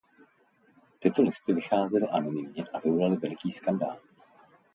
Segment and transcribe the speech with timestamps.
[0.99, 3.97] Tyto listy vycházely anonymně a vyvolaly veliký skandál.